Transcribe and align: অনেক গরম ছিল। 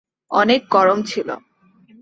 অনেক 0.31 0.61
গরম 0.69 0.99
ছিল। 1.01 1.29